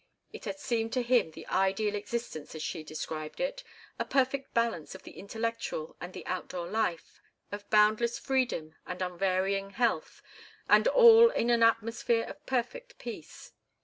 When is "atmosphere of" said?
11.61-12.43